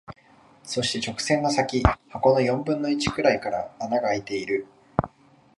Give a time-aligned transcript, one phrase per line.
[0.63, 4.65] そして、直線の先、箱の四分の一くらいから穴が空いている。